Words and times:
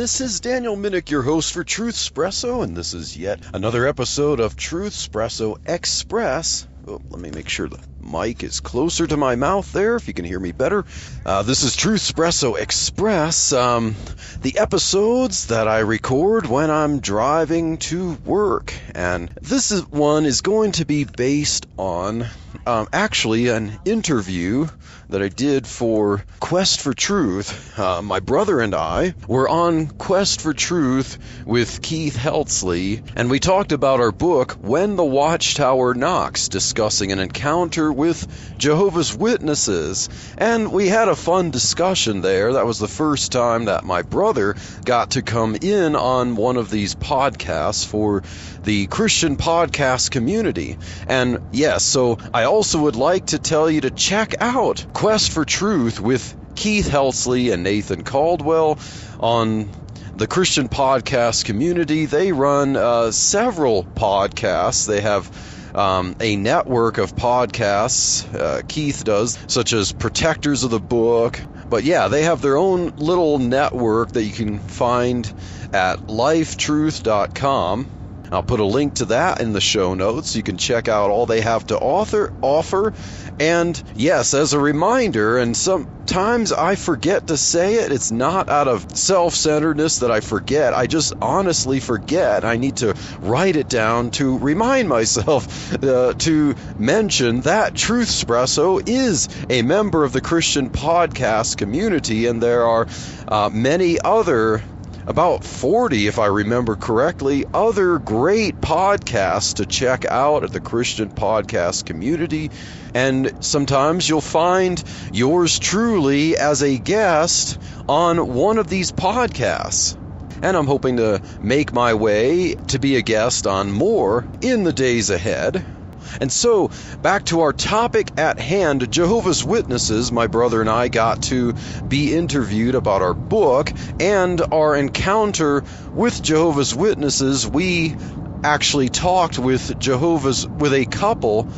This 0.00 0.22
is 0.22 0.40
Daniel 0.40 0.78
Minnick, 0.78 1.10
your 1.10 1.20
host 1.20 1.52
for 1.52 1.62
Truth 1.62 1.96
Espresso, 1.96 2.64
and 2.64 2.74
this 2.74 2.94
is 2.94 3.18
yet 3.18 3.38
another 3.52 3.86
episode 3.86 4.40
of 4.40 4.56
Truth 4.56 4.94
Espresso 4.94 5.58
Express. 5.66 6.66
Oh, 6.88 7.02
let 7.10 7.20
me 7.20 7.30
make 7.30 7.50
sure 7.50 7.68
the 7.68 7.78
mic 8.02 8.42
is 8.42 8.60
closer 8.60 9.06
to 9.06 9.18
my 9.18 9.36
mouth 9.36 9.70
there, 9.74 9.96
if 9.96 10.08
you 10.08 10.14
can 10.14 10.24
hear 10.24 10.40
me 10.40 10.52
better. 10.52 10.86
Uh, 11.26 11.42
this 11.42 11.64
is 11.64 11.76
Truth 11.76 12.00
Espresso 12.00 12.58
Express, 12.58 13.52
um, 13.52 13.94
the 14.40 14.58
episodes 14.58 15.48
that 15.48 15.68
I 15.68 15.80
record 15.80 16.46
when 16.46 16.70
I'm 16.70 17.00
driving 17.00 17.76
to 17.76 18.12
work. 18.24 18.72
And 18.94 19.28
this 19.42 19.70
is, 19.70 19.86
one 19.86 20.24
is 20.24 20.40
going 20.40 20.72
to 20.72 20.86
be 20.86 21.04
based 21.04 21.66
on 21.76 22.24
um, 22.66 22.88
actually 22.90 23.48
an 23.48 23.78
interview 23.84 24.66
that 25.10 25.22
I 25.22 25.28
did 25.28 25.66
for 25.66 26.24
Quest 26.38 26.80
for 26.80 26.94
Truth. 26.94 27.78
Uh, 27.78 28.00
my 28.00 28.20
brother 28.20 28.60
and 28.60 28.74
I 28.74 29.14
were 29.26 29.48
on 29.48 29.88
Quest 29.88 30.40
for 30.40 30.52
Truth 30.52 31.18
with 31.44 31.82
Keith 31.82 32.16
Heltsley, 32.16 33.02
and 33.16 33.28
we 33.28 33.40
talked 33.40 33.72
about 33.72 34.00
our 34.00 34.12
book, 34.12 34.52
When 34.60 34.96
the 34.96 35.04
Watchtower 35.04 35.94
Knocks, 35.94 36.48
discussing 36.48 37.12
an 37.12 37.18
encounter 37.18 37.92
with 37.92 38.26
Jehovah's 38.58 39.16
Witnesses. 39.16 40.08
And 40.38 40.72
we 40.72 40.88
had 40.88 41.08
a 41.08 41.16
fun 41.16 41.50
discussion 41.50 42.20
there. 42.20 42.52
That 42.52 42.66
was 42.66 42.78
the 42.78 42.88
first 42.88 43.32
time 43.32 43.64
that 43.64 43.84
my 43.84 44.02
brother 44.02 44.54
got 44.84 45.12
to 45.12 45.22
come 45.22 45.56
in 45.60 45.96
on 45.96 46.36
one 46.36 46.56
of 46.56 46.70
these 46.70 46.94
podcasts 46.94 47.84
for 47.84 48.22
the 48.62 48.86
Christian 48.86 49.36
podcast 49.36 50.10
community. 50.10 50.76
And 51.08 51.38
yes, 51.50 51.84
so 51.84 52.18
I 52.32 52.44
also 52.44 52.82
would 52.82 52.96
like 52.96 53.26
to 53.26 53.38
tell 53.38 53.70
you 53.70 53.80
to 53.80 53.90
check 53.90 54.34
out 54.40 54.86
Quest 55.00 55.32
for 55.32 55.46
Truth 55.46 55.98
with 55.98 56.36
Keith 56.56 56.86
Helsley 56.86 57.54
and 57.54 57.62
Nathan 57.62 58.04
Caldwell 58.04 58.78
on 59.18 59.70
the 60.14 60.26
Christian 60.26 60.68
podcast 60.68 61.46
community. 61.46 62.04
They 62.04 62.32
run 62.32 62.76
uh, 62.76 63.10
several 63.10 63.86
podcasts. 63.96 64.86
They 64.86 65.00
have 65.00 65.70
um, 65.74 66.14
a 66.20 66.36
network 66.36 66.98
of 66.98 67.16
podcasts, 67.16 68.30
uh, 68.34 68.60
Keith 68.68 69.02
does, 69.02 69.38
such 69.46 69.72
as 69.72 69.90
Protectors 69.90 70.64
of 70.64 70.70
the 70.70 70.78
Book. 70.78 71.40
But 71.70 71.84
yeah, 71.84 72.08
they 72.08 72.24
have 72.24 72.42
their 72.42 72.58
own 72.58 72.92
little 72.98 73.38
network 73.38 74.12
that 74.12 74.24
you 74.24 74.32
can 74.32 74.58
find 74.58 75.32
at 75.72 76.08
lifetruth.com. 76.08 77.88
I'll 78.32 78.44
put 78.44 78.60
a 78.60 78.64
link 78.64 78.94
to 78.94 79.06
that 79.06 79.40
in 79.40 79.52
the 79.52 79.60
show 79.60 79.94
notes. 79.94 80.36
You 80.36 80.42
can 80.42 80.56
check 80.56 80.86
out 80.86 81.10
all 81.10 81.26
they 81.26 81.40
have 81.40 81.66
to 81.66 81.78
author, 81.78 82.32
offer. 82.42 82.92
And 83.40 83.80
yes, 83.94 84.34
as 84.34 84.52
a 84.52 84.60
reminder, 84.60 85.36
and 85.38 85.56
sometimes 85.56 86.52
I 86.52 86.76
forget 86.76 87.26
to 87.26 87.36
say 87.36 87.74
it, 87.76 87.90
it's 87.90 88.12
not 88.12 88.48
out 88.48 88.68
of 88.68 88.86
self 88.96 89.34
centeredness 89.34 89.98
that 89.98 90.12
I 90.12 90.20
forget. 90.20 90.74
I 90.74 90.86
just 90.86 91.12
honestly 91.20 91.80
forget. 91.80 92.44
I 92.44 92.56
need 92.56 92.76
to 92.76 92.94
write 93.20 93.56
it 93.56 93.68
down 93.68 94.10
to 94.12 94.38
remind 94.38 94.88
myself 94.88 95.72
uh, 95.82 96.14
to 96.14 96.54
mention 96.78 97.40
that 97.42 97.74
Truth 97.74 98.08
Espresso 98.08 98.80
is 98.86 99.28
a 99.48 99.62
member 99.62 100.04
of 100.04 100.12
the 100.12 100.20
Christian 100.20 100.70
podcast 100.70 101.56
community, 101.56 102.26
and 102.26 102.40
there 102.40 102.64
are 102.64 102.86
uh, 103.26 103.50
many 103.52 103.98
other 104.00 104.62
about 105.10 105.42
40, 105.42 106.06
if 106.06 106.20
I 106.20 106.26
remember 106.26 106.76
correctly, 106.76 107.44
other 107.52 107.98
great 107.98 108.60
podcasts 108.60 109.54
to 109.54 109.66
check 109.66 110.04
out 110.04 110.44
at 110.44 110.52
the 110.52 110.60
Christian 110.60 111.10
podcast 111.10 111.84
community. 111.84 112.52
And 112.94 113.32
sometimes 113.40 114.08
you'll 114.08 114.20
find 114.20 114.80
yours 115.12 115.58
truly 115.58 116.36
as 116.36 116.62
a 116.62 116.78
guest 116.78 117.58
on 117.88 118.34
one 118.34 118.58
of 118.58 118.68
these 118.68 118.92
podcasts. 118.92 119.96
And 120.44 120.56
I'm 120.56 120.68
hoping 120.68 120.98
to 120.98 121.20
make 121.42 121.72
my 121.72 121.94
way 121.94 122.54
to 122.68 122.78
be 122.78 122.94
a 122.94 123.02
guest 123.02 123.48
on 123.48 123.72
more 123.72 124.24
in 124.40 124.62
the 124.62 124.72
days 124.72 125.10
ahead. 125.10 125.79
And 126.20 126.32
so, 126.32 126.70
back 127.02 127.24
to 127.26 127.40
our 127.40 127.52
topic 127.52 128.10
at 128.16 128.38
hand 128.38 128.90
Jehovah's 128.90 129.44
Witnesses. 129.44 130.10
My 130.10 130.26
brother 130.26 130.60
and 130.60 130.70
I 130.70 130.88
got 130.88 131.22
to 131.24 131.54
be 131.86 132.14
interviewed 132.14 132.74
about 132.74 133.02
our 133.02 133.14
book 133.14 133.72
and 133.98 134.40
our 134.52 134.76
encounter 134.76 135.64
with 135.94 136.22
Jehovah's 136.22 136.74
Witnesses. 136.74 137.46
We 137.46 137.96
actually 138.42 138.88
talked 138.88 139.38
with 139.38 139.78
Jehovah's, 139.78 140.46
with 140.46 140.72
a 140.72 140.86
couple, 140.86 141.48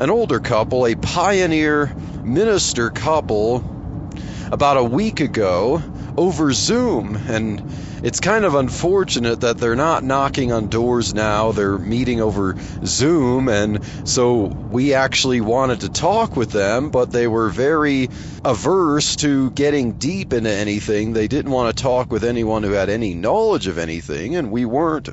an 0.00 0.10
older 0.10 0.40
couple, 0.40 0.86
a 0.86 0.94
pioneer 0.94 1.94
minister 2.24 2.90
couple, 2.90 3.64
about 4.50 4.76
a 4.76 4.84
week 4.84 5.20
ago 5.20 5.82
over 6.16 6.52
Zoom. 6.52 7.16
And 7.28 7.62
it's 8.02 8.20
kind 8.20 8.44
of 8.44 8.54
unfortunate 8.54 9.40
that 9.40 9.58
they're 9.58 9.76
not 9.76 10.04
knocking 10.04 10.52
on 10.52 10.68
doors 10.68 11.14
now. 11.14 11.52
They're 11.52 11.78
meeting 11.78 12.20
over 12.20 12.56
Zoom. 12.84 13.48
And 13.48 13.80
so 14.04 14.44
we 14.44 14.94
actually 14.94 15.40
wanted 15.40 15.80
to 15.80 15.88
talk 15.88 16.36
with 16.36 16.50
them, 16.50 16.90
but 16.90 17.10
they 17.10 17.26
were 17.26 17.48
very 17.48 18.10
averse 18.44 19.16
to 19.16 19.50
getting 19.50 19.92
deep 19.92 20.32
into 20.32 20.50
anything. 20.50 21.12
They 21.12 21.28
didn't 21.28 21.50
want 21.50 21.76
to 21.76 21.82
talk 21.82 22.10
with 22.10 22.24
anyone 22.24 22.62
who 22.62 22.72
had 22.72 22.88
any 22.88 23.14
knowledge 23.14 23.66
of 23.66 23.78
anything. 23.78 24.36
And 24.36 24.50
we 24.50 24.64
weren't 24.64 25.08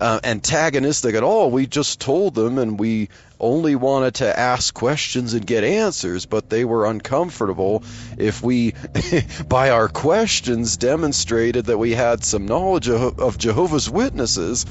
uh, 0.00 0.20
antagonistic 0.24 1.14
at 1.14 1.22
all. 1.22 1.50
We 1.50 1.66
just 1.66 2.00
told 2.00 2.34
them 2.34 2.58
and 2.58 2.78
we 2.78 3.08
only 3.42 3.74
wanted 3.74 4.14
to 4.14 4.38
ask 4.38 4.72
questions 4.72 5.34
and 5.34 5.44
get 5.44 5.64
answers, 5.64 6.26
but 6.26 6.48
they 6.48 6.64
were 6.64 6.86
uncomfortable 6.86 7.82
if 8.16 8.40
we, 8.42 8.74
by 9.48 9.70
our 9.70 9.88
questions, 9.88 10.76
demonstrated 10.76 11.66
that 11.66 11.76
we 11.76 11.90
had 11.90 12.21
some 12.24 12.46
knowledge 12.46 12.88
of, 12.88 13.38
Jehovah's 13.38 13.88
Witnesses. 13.88 14.66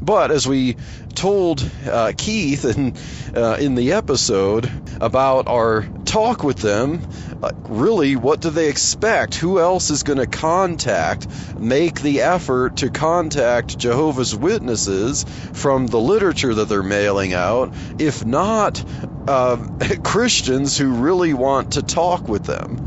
But 0.00 0.30
as 0.30 0.46
we 0.46 0.76
told 1.14 1.68
uh, 1.90 2.12
Keith 2.16 2.64
in, 2.64 2.92
uh, 3.34 3.56
in 3.58 3.74
the 3.74 3.92
episode 3.92 4.70
about 5.00 5.48
our 5.48 5.86
talk 6.04 6.44
with 6.44 6.58
them, 6.58 7.00
uh, 7.42 7.50
really, 7.68 8.14
what 8.16 8.40
do 8.40 8.50
they 8.50 8.68
expect? 8.68 9.36
Who 9.36 9.58
else 9.58 9.90
is 9.90 10.02
going 10.02 10.18
to 10.18 10.26
contact, 10.26 11.28
make 11.58 12.00
the 12.00 12.22
effort 12.22 12.76
to 12.76 12.90
contact 12.90 13.78
Jehovah's 13.78 14.34
Witnesses 14.34 15.24
from 15.52 15.86
the 15.86 16.00
literature 16.00 16.54
that 16.54 16.68
they're 16.68 16.82
mailing 16.82 17.32
out, 17.32 17.72
if 17.98 18.24
not 18.24 18.84
uh, 19.26 19.56
Christians 20.04 20.76
who 20.76 20.90
really 20.90 21.34
want 21.34 21.72
to 21.72 21.82
talk 21.82 22.28
with 22.28 22.44
them? 22.44 22.78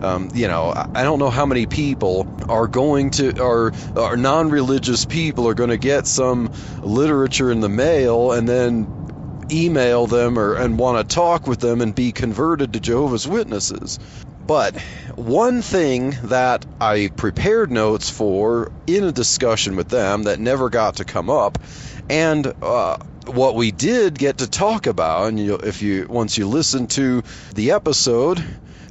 Um, 0.00 0.30
you 0.32 0.48
know, 0.48 0.74
I 0.94 1.02
don't 1.02 1.18
know 1.18 1.30
how 1.30 1.46
many 1.46 1.66
people 1.66 2.26
are 2.48 2.66
going 2.66 3.10
to, 3.12 3.40
or, 3.40 3.72
or 3.94 4.16
non 4.16 4.50
religious 4.50 5.04
people 5.04 5.46
are 5.48 5.54
going 5.54 5.70
to 5.70 5.76
get 5.76 6.06
some 6.06 6.50
literature 6.82 7.50
in 7.50 7.60
the 7.60 7.68
mail 7.68 8.32
and 8.32 8.48
then 8.48 8.86
email 9.50 10.06
them 10.06 10.38
or 10.38 10.54
and 10.54 10.78
want 10.78 11.08
to 11.08 11.14
talk 11.14 11.46
with 11.46 11.60
them 11.60 11.80
and 11.80 11.94
be 11.94 12.12
converted 12.12 12.72
to 12.72 12.80
Jehovah's 12.80 13.26
Witnesses. 13.26 13.98
But 14.46 14.76
one 15.14 15.62
thing 15.62 16.16
that 16.24 16.66
I 16.80 17.10
prepared 17.14 17.70
notes 17.70 18.10
for 18.10 18.72
in 18.86 19.04
a 19.04 19.12
discussion 19.12 19.76
with 19.76 19.88
them 19.88 20.24
that 20.24 20.40
never 20.40 20.70
got 20.70 20.96
to 20.96 21.04
come 21.04 21.30
up, 21.30 21.58
and 22.08 22.52
uh, 22.60 22.96
what 23.26 23.54
we 23.54 23.70
did 23.70 24.18
get 24.18 24.38
to 24.38 24.48
talk 24.48 24.86
about, 24.86 25.28
and 25.28 25.38
you, 25.38 25.54
if 25.54 25.82
you 25.82 26.06
once 26.08 26.36
you 26.36 26.48
listen 26.48 26.88
to 26.88 27.22
the 27.54 27.72
episode, 27.72 28.42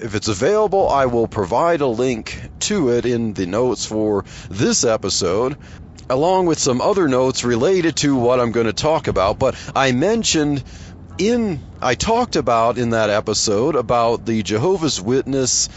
if 0.02 0.16
it's 0.16 0.28
available, 0.28 0.90
I 0.90 1.06
will 1.06 1.28
provide 1.28 1.82
a 1.82 1.88
link 1.88 2.50
to 2.62 2.90
it 2.90 3.06
in 3.06 3.34
the 3.34 3.46
notes 3.46 3.86
for 3.86 4.26
this 4.50 4.84
episode, 4.84 5.58
along 6.10 6.46
with 6.46 6.60
some 6.60 6.82
other 6.82 7.08
notes 7.08 7.44
related 7.44 7.98
to 7.98 8.16
what 8.16 8.40
I'm 8.40 8.52
going 8.52 8.66
to 8.68 8.74
talk 8.74 9.08
about. 9.08 9.40
But 9.40 9.56
I 9.76 9.92
mentioned 9.92 10.64
in, 11.18 11.60
I 11.82 11.96
talked 11.96 12.36
about 12.36 12.78
in 12.78 12.92
that 12.92 13.10
episode 13.10 13.76
about 13.76 14.26
the 14.26 14.42
Jehovah's 14.42 15.02
Witness 15.02 15.70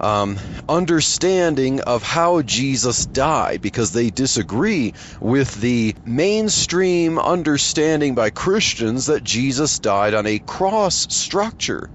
um, 0.00 0.38
understanding 0.68 1.80
of 1.80 2.02
how 2.02 2.42
Jesus 2.42 3.06
died 3.06 3.60
because 3.60 3.92
they 3.92 4.10
disagree 4.10 4.94
with 5.20 5.60
the 5.60 5.94
mainstream 6.04 7.18
understanding 7.18 8.14
by 8.14 8.30
Christians 8.30 9.06
that 9.06 9.24
Jesus 9.24 9.78
died 9.78 10.14
on 10.14 10.26
a 10.26 10.38
cross 10.38 11.06
structure. 11.10 11.90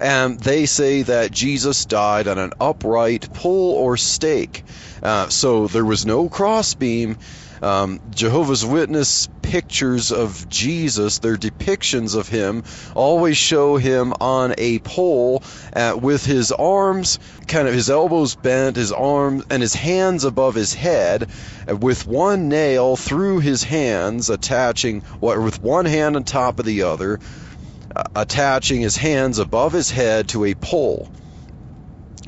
And 0.00 0.38
they 0.38 0.66
say 0.66 1.02
that 1.02 1.32
Jesus 1.32 1.84
died 1.84 2.28
on 2.28 2.38
an 2.38 2.52
upright 2.60 3.32
pole 3.32 3.72
or 3.74 3.96
stake. 3.96 4.64
Uh, 5.02 5.28
so 5.28 5.66
there 5.66 5.84
was 5.84 6.06
no 6.06 6.28
crossbeam. 6.28 7.16
Um, 7.62 8.00
Jehovah's 8.10 8.64
Witness 8.64 9.28
pictures 9.42 10.12
of 10.12 10.48
Jesus, 10.48 11.18
their 11.18 11.36
depictions 11.36 12.14
of 12.14 12.28
him, 12.28 12.62
always 12.94 13.36
show 13.36 13.76
him 13.76 14.12
on 14.20 14.54
a 14.58 14.78
pole 14.80 15.42
uh, 15.74 15.96
with 16.00 16.24
his 16.24 16.52
arms, 16.52 17.18
kind 17.46 17.66
of 17.66 17.74
his 17.74 17.88
elbows 17.88 18.34
bent, 18.34 18.76
his 18.76 18.92
arms, 18.92 19.44
and 19.50 19.62
his 19.62 19.74
hands 19.74 20.24
above 20.24 20.54
his 20.54 20.74
head, 20.74 21.30
uh, 21.68 21.74
with 21.76 22.06
one 22.06 22.48
nail 22.48 22.96
through 22.96 23.40
his 23.40 23.62
hands, 23.62 24.28
attaching, 24.28 25.02
with 25.20 25.62
one 25.62 25.86
hand 25.86 26.16
on 26.16 26.24
top 26.24 26.58
of 26.58 26.66
the 26.66 26.82
other, 26.82 27.18
uh, 27.96 28.02
attaching 28.14 28.82
his 28.82 28.96
hands 28.96 29.38
above 29.38 29.72
his 29.72 29.90
head 29.90 30.28
to 30.28 30.44
a 30.44 30.54
pole. 30.54 31.08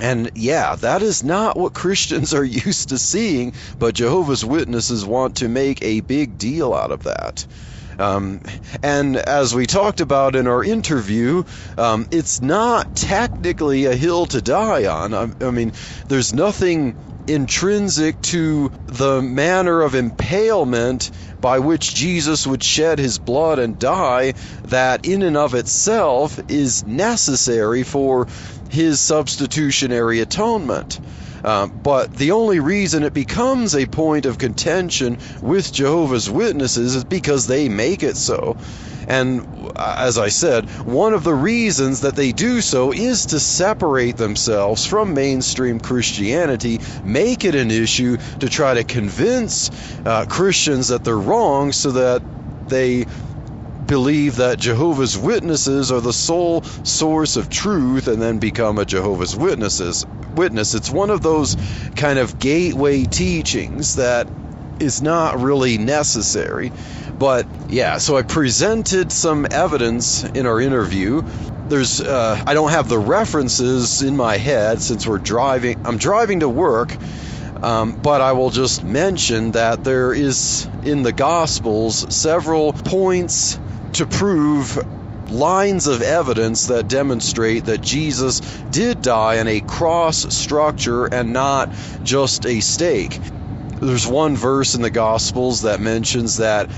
And 0.01 0.31
yeah, 0.35 0.77
that 0.77 1.03
is 1.03 1.23
not 1.23 1.57
what 1.57 1.75
Christians 1.75 2.35
are 2.35 2.45
used 2.45 2.89
to 2.89 2.99
seeing, 2.99 3.53
but 3.79 3.95
Jehovah's 3.95 4.45
Witnesses 4.45 5.05
want 5.05 5.37
to 5.37 5.49
make 5.49 5.83
a 5.83 6.01
big 6.01 6.39
deal 6.39 6.75
out 6.75 6.91
of 6.91 7.03
that. 7.05 7.47
Um, 7.99 8.41
and 8.83 9.17
as 9.17 9.55
we 9.55 9.67
talked 9.67 10.01
about 10.01 10.35
in 10.35 10.47
our 10.47 10.65
interview, 10.65 11.45
um, 11.77 12.07
it's 12.11 12.41
not 12.41 12.95
technically 12.95 13.85
a 13.85 13.95
hill 13.95 14.25
to 14.27 14.41
die 14.41 14.87
on. 14.87 15.13
I, 15.13 15.31
I 15.45 15.51
mean, 15.51 15.73
there's 16.09 16.33
nothing 16.33 16.97
intrinsic 17.27 18.21
to 18.23 18.73
the 18.87 19.21
manner 19.23 19.83
of 19.83 19.95
impalement 19.95 21.11
by 21.41 21.59
which 21.59 21.95
Jesus 21.95 22.47
would 22.47 22.63
shed 22.63 22.99
his 22.99 23.19
blood 23.19 23.59
and 23.59 23.79
die 23.79 24.35
that 24.65 25.07
in 25.07 25.23
and 25.23 25.37
of 25.37 25.55
itself 25.55 26.39
is 26.49 26.85
necessary 26.85 27.83
for 27.83 28.27
his 28.69 29.01
substitutionary 29.01 30.21
atonement. 30.21 31.01
Uh, 31.43 31.69
but 31.83 32.13
the 32.13 32.33
only 32.33 32.61
reason 32.61 33.03
it 33.03 33.15
becomes 33.15 33.75
a 33.75 33.87
point 33.87 34.27
of 34.27 34.39
contention 34.39 35.19
with 35.41 35.73
Jehovah's 35.73 36.29
Witnesses 36.29 36.95
is 36.95 37.05
because 37.05 37.47
they 37.47 37.69
make 37.69 38.03
it 38.03 38.17
so. 38.17 38.57
And 39.11 39.73
uh, 39.75 39.97
as 39.99 40.19
I 40.19 40.29
said, 40.29 40.71
one 40.87 41.15
of 41.15 41.25
the 41.25 41.35
reasons 41.35 42.03
that 42.03 42.15
they 42.15 42.31
do 42.31 42.61
so 42.61 42.93
is 42.93 43.27
to 43.27 43.41
separate 43.41 44.17
themselves 44.17 44.87
from 44.87 45.15
mainstream 45.15 45.81
Christianity, 45.81 46.81
make 47.03 47.45
it 47.45 47.57
an 47.57 47.73
issue 47.73 48.19
to 48.39 48.49
try 48.49 48.75
to 48.75 48.85
convince 48.85 49.73
uh, 50.07 50.27
Christians 50.27 50.89
that 50.89 51.03
they're 51.03 51.19
wrong 51.19 51.73
so 51.73 51.91
that 51.91 52.23
they 52.69 53.07
believe 53.87 54.37
that 54.37 54.61
Jehovah's 54.61 55.19
Witnesses 55.19 55.91
are 55.91 56.01
the 56.01 56.13
sole 56.13 56.63
source 56.85 57.35
of 57.35 57.51
truth 57.51 58.07
and 58.07 58.23
then 58.23 58.39
become 58.39 58.79
a 58.79 58.85
Jehovah's 58.85 59.35
Witnesses 59.35 60.07
witness. 60.37 60.75
It's 60.75 60.89
one 60.89 61.11
of 61.11 61.21
those 61.21 61.57
kind 61.97 62.21
of 62.21 62.39
gateway 62.39 63.07
teachings 63.07 63.97
that 63.97 64.29
is 64.79 65.03
not 65.03 65.41
really 65.41 65.79
necessary. 65.79 66.71
But 67.21 67.47
yeah, 67.69 67.99
so 67.99 68.17
I 68.17 68.23
presented 68.23 69.13
some 69.13 69.47
evidence 69.51 70.25
in 70.25 70.47
our 70.47 70.59
interview. 70.59 71.21
There's 71.69 72.01
uh, 72.01 72.43
I 72.47 72.55
don't 72.55 72.71
have 72.71 72.89
the 72.89 72.99
references 72.99 74.01
in 74.01 74.17
my 74.17 74.39
head 74.39 74.81
since 74.81 75.07
we're 75.07 75.19
driving. 75.19 75.83
I'm 75.85 75.99
driving 75.99 76.41
to 76.41 76.49
work. 76.49 76.97
Um, 77.63 77.93
but 77.93 78.23
I 78.23 78.33
will 78.33 78.49
just 78.49 78.83
mention 78.83 79.51
that 79.51 79.85
there 79.85 80.15
is 80.15 80.67
in 80.83 81.03
the 81.03 81.13
Gospels 81.13 82.07
several 82.15 82.73
points 82.73 83.61
to 83.93 84.07
prove 84.07 84.83
lines 85.31 85.89
of 85.89 86.01
evidence 86.01 86.69
that 86.69 86.89
demonstrate 86.89 87.67
that 87.67 87.83
Jesus 87.83 88.41
did 88.71 89.03
die 89.03 89.41
on 89.41 89.47
a 89.47 89.61
cross 89.61 90.35
structure 90.35 91.05
and 91.05 91.35
not 91.35 91.71
just 92.03 92.47
a 92.47 92.61
stake. 92.61 93.21
There's 93.81 94.07
one 94.07 94.37
verse 94.37 94.75
in 94.75 94.83
the 94.83 94.91
Gospels 94.91 95.63
that 95.63 95.81
mentions 95.81 96.39
that, 96.39 96.71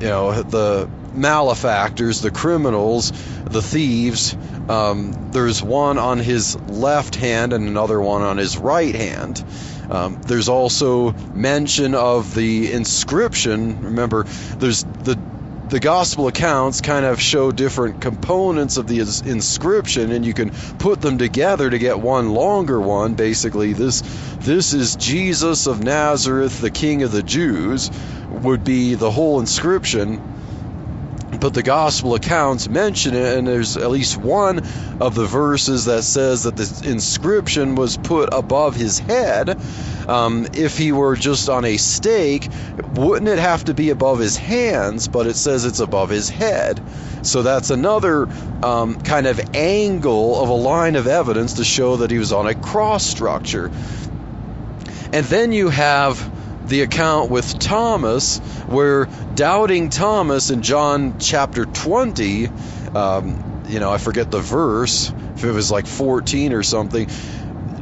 you 0.00 0.08
know, 0.08 0.42
the 0.42 0.88
malefactors, 1.14 2.20
the 2.20 2.30
criminals, 2.30 3.12
the 3.44 3.62
thieves, 3.62 4.36
um, 4.68 5.30
there's 5.32 5.62
one 5.62 5.98
on 5.98 6.18
his 6.18 6.56
left 6.68 7.14
hand 7.14 7.52
and 7.52 7.68
another 7.68 8.00
one 8.00 8.22
on 8.22 8.36
his 8.36 8.58
right 8.58 8.94
hand. 8.94 9.42
Um, 9.88 10.20
there's 10.22 10.48
also 10.48 11.12
mention 11.12 11.94
of 11.94 12.34
the 12.34 12.72
inscription. 12.72 13.82
Remember, 13.82 14.24
there's 14.58 14.82
the 14.82 15.18
the 15.68 15.80
gospel 15.80 16.28
accounts 16.28 16.80
kind 16.80 17.04
of 17.04 17.20
show 17.20 17.50
different 17.50 18.00
components 18.00 18.76
of 18.76 18.86
the 18.86 19.00
inscription 19.00 20.12
and 20.12 20.24
you 20.24 20.32
can 20.32 20.50
put 20.78 21.00
them 21.00 21.18
together 21.18 21.68
to 21.68 21.76
get 21.76 21.98
one 21.98 22.30
longer 22.30 22.80
one 22.80 23.14
basically 23.14 23.72
this 23.72 24.02
this 24.38 24.72
is 24.72 24.94
Jesus 24.94 25.66
of 25.66 25.82
Nazareth 25.82 26.60
the 26.60 26.70
king 26.70 27.02
of 27.02 27.10
the 27.10 27.22
Jews 27.24 27.90
would 28.42 28.64
be 28.64 28.94
the 28.94 29.10
whole 29.10 29.40
inscription 29.40 30.20
but 31.40 31.54
the 31.54 31.62
gospel 31.62 32.14
accounts 32.14 32.68
mention 32.68 33.14
it 33.14 33.38
and 33.38 33.46
there's 33.46 33.76
at 33.76 33.90
least 33.90 34.16
one 34.16 34.66
of 35.00 35.14
the 35.14 35.26
verses 35.26 35.86
that 35.86 36.02
says 36.02 36.44
that 36.44 36.56
the 36.56 36.88
inscription 36.88 37.74
was 37.74 37.96
put 37.96 38.30
above 38.32 38.74
his 38.74 38.98
head. 38.98 39.58
Um, 40.08 40.46
if 40.54 40.78
he 40.78 40.92
were 40.92 41.16
just 41.16 41.48
on 41.48 41.64
a 41.64 41.76
stake 41.76 42.48
wouldn't 42.94 43.28
it 43.28 43.38
have 43.38 43.64
to 43.64 43.74
be 43.74 43.90
above 43.90 44.18
his 44.18 44.36
hands? 44.36 45.08
But 45.08 45.26
it 45.26 45.36
says 45.36 45.64
it's 45.64 45.80
above 45.80 46.10
his 46.10 46.30
head. 46.30 46.80
So 47.22 47.42
that's 47.42 47.70
another 47.70 48.28
um, 48.62 49.00
kind 49.00 49.26
of 49.26 49.40
angle 49.54 50.40
of 50.42 50.48
a 50.48 50.54
line 50.54 50.96
of 50.96 51.06
evidence 51.06 51.54
to 51.54 51.64
show 51.64 51.96
that 51.98 52.10
he 52.10 52.18
was 52.18 52.32
on 52.32 52.46
a 52.46 52.54
cross 52.54 53.04
structure. 53.04 53.70
And 55.12 55.24
then 55.26 55.52
you 55.52 55.68
have 55.68 56.35
the 56.68 56.82
account 56.82 57.30
with 57.30 57.58
Thomas, 57.58 58.38
where 58.66 59.06
doubting 59.34 59.88
Thomas 59.88 60.50
in 60.50 60.62
John 60.62 61.18
chapter 61.18 61.64
20, 61.64 62.48
um, 62.94 63.64
you 63.68 63.80
know, 63.80 63.92
I 63.92 63.98
forget 63.98 64.30
the 64.30 64.40
verse, 64.40 65.12
if 65.36 65.44
it 65.44 65.52
was 65.52 65.70
like 65.70 65.86
14 65.86 66.52
or 66.52 66.62
something. 66.62 67.08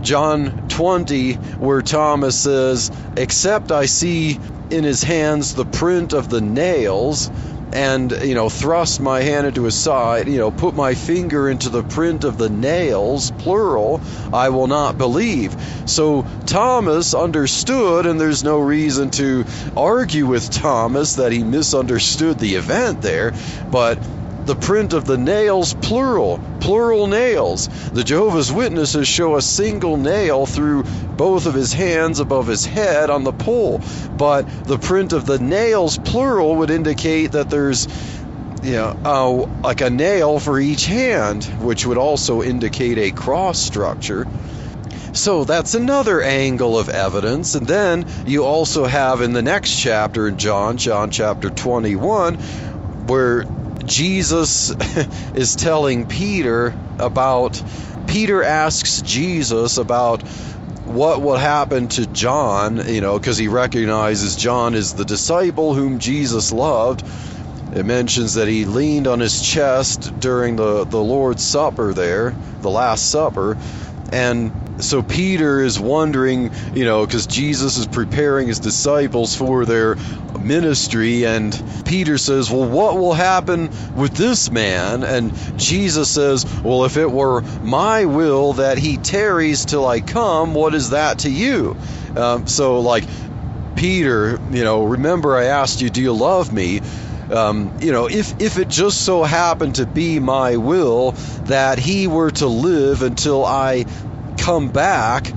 John 0.02 0.68
20, 0.68 1.34
where 1.34 1.80
Thomas 1.82 2.36
says, 2.36 2.90
Except 3.16 3.72
I 3.72 3.86
see 3.86 4.38
in 4.70 4.84
his 4.84 5.02
hands 5.02 5.54
the 5.54 5.64
print 5.64 6.12
of 6.12 6.28
the 6.28 6.40
nails, 6.40 7.30
and 7.74 8.12
you 8.22 8.36
know 8.36 8.48
thrust 8.48 9.00
my 9.00 9.20
hand 9.20 9.46
into 9.48 9.64
his 9.64 9.74
side 9.74 10.28
you 10.28 10.38
know 10.38 10.52
put 10.52 10.76
my 10.76 10.94
finger 10.94 11.50
into 11.50 11.68
the 11.68 11.82
print 11.82 12.22
of 12.22 12.38
the 12.38 12.48
nails 12.48 13.32
plural 13.32 14.00
i 14.32 14.48
will 14.48 14.68
not 14.68 14.96
believe. 14.96 15.56
So 15.84 16.24
thomas 16.46 17.12
understood 17.14 18.06
and 18.06 18.20
there's 18.20 18.44
no 18.44 18.60
reason 18.60 19.10
to 19.10 19.44
argue 19.76 20.26
with 20.26 20.48
thomas 20.50 21.16
that 21.16 21.32
he 21.32 21.42
misunderstood 21.42 22.38
the 22.38 22.54
event 22.54 23.00
there 23.02 23.32
but 23.70 23.98
the 24.46 24.54
print 24.54 24.92
of 24.92 25.06
the 25.06 25.16
nails, 25.16 25.74
plural, 25.74 26.40
plural 26.60 27.06
nails. 27.06 27.68
The 27.90 28.04
Jehovah's 28.04 28.52
Witnesses 28.52 29.08
show 29.08 29.36
a 29.36 29.42
single 29.42 29.96
nail 29.96 30.46
through 30.46 30.82
both 30.82 31.46
of 31.46 31.54
his 31.54 31.72
hands 31.72 32.20
above 32.20 32.46
his 32.46 32.66
head 32.66 33.10
on 33.10 33.24
the 33.24 33.32
pole, 33.32 33.80
but 34.16 34.66
the 34.66 34.78
print 34.78 35.12
of 35.12 35.26
the 35.26 35.38
nails, 35.38 35.98
plural, 35.98 36.56
would 36.56 36.70
indicate 36.70 37.32
that 37.32 37.48
there's 37.48 37.88
you 38.62 38.72
know, 38.72 38.96
uh, 39.04 39.60
like 39.62 39.82
a 39.82 39.90
nail 39.90 40.38
for 40.38 40.58
each 40.58 40.86
hand, 40.86 41.44
which 41.60 41.84
would 41.84 41.98
also 41.98 42.42
indicate 42.42 42.98
a 42.98 43.10
cross 43.10 43.58
structure. 43.58 44.26
So 45.12 45.44
that's 45.44 45.74
another 45.74 46.22
angle 46.22 46.78
of 46.78 46.88
evidence. 46.88 47.54
And 47.54 47.66
then 47.66 48.06
you 48.26 48.44
also 48.44 48.84
have 48.84 49.20
in 49.20 49.32
the 49.32 49.42
next 49.42 49.78
chapter 49.78 50.26
in 50.26 50.38
John, 50.38 50.76
John 50.76 51.10
chapter 51.10 51.50
21, 51.50 52.34
where 53.06 53.44
Jesus 53.86 54.70
is 55.34 55.56
telling 55.56 56.06
Peter 56.06 56.74
about, 56.98 57.62
Peter 58.06 58.42
asks 58.42 59.02
Jesus 59.02 59.78
about 59.78 60.22
what 60.86 61.22
will 61.22 61.36
happen 61.36 61.88
to 61.88 62.06
John, 62.06 62.88
you 62.88 63.00
know, 63.00 63.18
because 63.18 63.38
he 63.38 63.48
recognizes 63.48 64.36
John 64.36 64.74
is 64.74 64.94
the 64.94 65.04
disciple 65.04 65.74
whom 65.74 65.98
Jesus 65.98 66.52
loved. 66.52 67.02
It 67.74 67.84
mentions 67.84 68.34
that 68.34 68.46
he 68.46 68.64
leaned 68.64 69.06
on 69.06 69.20
his 69.20 69.40
chest 69.40 70.20
during 70.20 70.56
the, 70.56 70.84
the 70.84 71.02
Lord's 71.02 71.42
Supper 71.42 71.92
there, 71.92 72.34
the 72.60 72.70
Last 72.70 73.08
Supper, 73.08 73.56
and 74.12 74.52
so 74.78 75.02
Peter 75.02 75.60
is 75.60 75.78
wondering, 75.78 76.50
you 76.74 76.84
know, 76.84 77.06
because 77.06 77.26
Jesus 77.26 77.76
is 77.76 77.86
preparing 77.86 78.48
his 78.48 78.58
disciples 78.58 79.34
for 79.34 79.64
their 79.64 79.96
ministry, 80.38 81.24
and 81.24 81.62
Peter 81.84 82.18
says, 82.18 82.50
Well, 82.50 82.68
what 82.68 82.96
will 82.96 83.12
happen 83.12 83.70
with 83.94 84.14
this 84.14 84.50
man? 84.50 85.04
And 85.04 85.32
Jesus 85.56 86.10
says, 86.10 86.44
Well, 86.62 86.84
if 86.84 86.96
it 86.96 87.10
were 87.10 87.42
my 87.62 88.04
will 88.04 88.54
that 88.54 88.78
he 88.78 88.96
tarries 88.96 89.64
till 89.64 89.86
I 89.86 90.00
come, 90.00 90.54
what 90.54 90.74
is 90.74 90.90
that 90.90 91.20
to 91.20 91.30
you? 91.30 91.76
Um, 92.16 92.46
so, 92.46 92.80
like, 92.80 93.04
Peter, 93.76 94.40
you 94.50 94.64
know, 94.64 94.84
remember 94.84 95.36
I 95.36 95.44
asked 95.44 95.80
you, 95.80 95.90
Do 95.90 96.02
you 96.02 96.12
love 96.12 96.52
me? 96.52 96.80
Um, 97.30 97.72
you 97.80 97.90
know, 97.90 98.06
if 98.06 98.40
if 98.40 98.58
it 98.58 98.68
just 98.68 99.00
so 99.00 99.22
happened 99.22 99.76
to 99.76 99.86
be 99.86 100.20
my 100.20 100.56
will 100.56 101.12
that 101.46 101.78
he 101.78 102.06
were 102.06 102.30
to 102.32 102.46
live 102.46 103.02
until 103.02 103.46
I 103.46 103.86
come 104.44 104.68
back, 104.68 105.28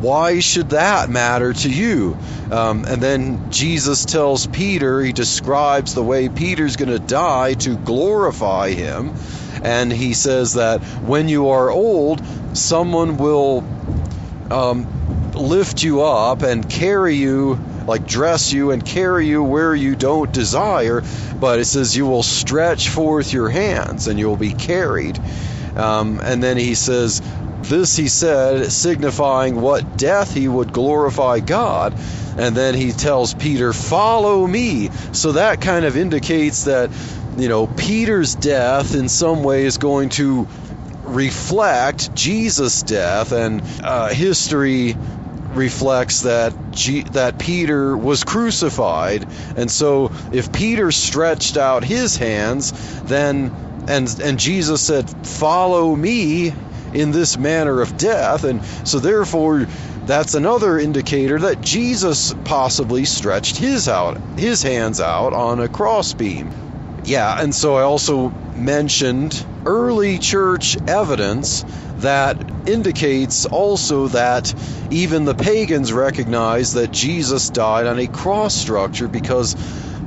why 0.00 0.40
should 0.40 0.70
that 0.70 1.08
matter 1.08 1.54
to 1.54 1.70
you? 1.70 2.18
Um, 2.50 2.84
and 2.84 3.00
then 3.00 3.50
Jesus 3.50 4.04
tells 4.04 4.46
Peter, 4.46 5.00
he 5.00 5.12
describes 5.14 5.94
the 5.94 6.02
way 6.02 6.28
Peter's 6.28 6.76
going 6.76 6.90
to 6.90 6.98
die 6.98 7.54
to 7.54 7.76
glorify 7.76 8.72
him. 8.72 9.14
And 9.62 9.90
he 9.90 10.12
says 10.12 10.54
that 10.54 10.82
when 10.82 11.30
you 11.30 11.48
are 11.48 11.70
old, 11.70 12.20
someone 12.52 13.16
will 13.16 13.64
um, 14.50 15.32
lift 15.32 15.82
you 15.82 16.02
up 16.02 16.42
and 16.42 16.68
carry 16.68 17.14
you 17.14 17.58
like 17.86 18.06
dress 18.06 18.52
you 18.52 18.70
and 18.70 18.84
carry 18.84 19.28
you 19.28 19.42
where 19.42 19.74
you 19.74 19.96
don't 19.96 20.30
desire, 20.30 21.02
but 21.40 21.58
it 21.58 21.64
says 21.64 21.96
you 21.96 22.06
will 22.06 22.22
stretch 22.22 22.90
forth 22.90 23.32
your 23.32 23.48
hands 23.48 24.08
and 24.08 24.18
you 24.18 24.28
will 24.28 24.36
be 24.36 24.52
carried. 24.52 25.18
Um, 25.74 26.20
and 26.22 26.42
then 26.42 26.58
he 26.58 26.74
says, 26.74 27.22
This 27.62 27.96
he 27.96 28.08
said, 28.08 28.70
signifying 28.72 29.60
what 29.60 29.96
death 29.96 30.34
he 30.34 30.48
would 30.48 30.72
glorify 30.72 31.40
God. 31.40 31.94
And 32.36 32.56
then 32.56 32.74
he 32.74 32.92
tells 32.92 33.34
Peter, 33.34 33.72
Follow 33.72 34.46
me. 34.46 34.88
So 35.12 35.32
that 35.32 35.60
kind 35.60 35.84
of 35.84 35.96
indicates 35.96 36.64
that, 36.64 36.90
you 37.36 37.48
know, 37.48 37.66
Peter's 37.66 38.34
death 38.34 38.94
in 38.94 39.08
some 39.08 39.42
way 39.42 39.64
is 39.64 39.78
going 39.78 40.08
to 40.10 40.48
reflect 41.04 42.14
Jesus' 42.14 42.82
death, 42.82 43.32
and 43.32 43.62
uh, 43.82 44.08
history 44.08 44.96
reflects 45.54 46.22
that 46.22 46.54
G- 46.70 47.02
that 47.12 47.38
Peter 47.38 47.96
was 47.96 48.24
crucified, 48.24 49.26
and 49.56 49.70
so 49.70 50.10
if 50.32 50.52
Peter 50.52 50.90
stretched 50.90 51.56
out 51.56 51.84
his 51.84 52.16
hands, 52.16 52.72
then 53.02 53.52
and 53.88 54.08
and 54.20 54.38
Jesus 54.38 54.80
said, 54.80 55.08
"Follow 55.26 55.94
me." 55.94 56.54
In 56.92 57.10
this 57.10 57.38
manner 57.38 57.80
of 57.80 57.96
death, 57.96 58.44
and 58.44 58.62
so 58.84 58.98
therefore, 58.98 59.66
that's 60.06 60.34
another 60.34 60.78
indicator 60.78 61.38
that 61.38 61.60
Jesus 61.60 62.34
possibly 62.44 63.04
stretched 63.04 63.56
his 63.56 63.88
out 63.88 64.18
his 64.36 64.62
hands 64.62 65.00
out 65.00 65.32
on 65.32 65.60
a 65.60 65.68
crossbeam. 65.68 66.50
Yeah, 67.04 67.36
and 67.40 67.54
so 67.54 67.76
I 67.76 67.82
also 67.82 68.28
mentioned 68.54 69.44
early 69.64 70.18
church 70.18 70.76
evidence 70.86 71.64
that 71.98 72.36
indicates 72.66 73.46
also 73.46 74.08
that 74.08 74.54
even 74.90 75.24
the 75.24 75.34
pagans 75.34 75.92
recognize 75.92 76.74
that 76.74 76.90
Jesus 76.90 77.50
died 77.50 77.86
on 77.86 77.98
a 77.98 78.06
cross 78.06 78.54
structure 78.54 79.08
because 79.08 79.56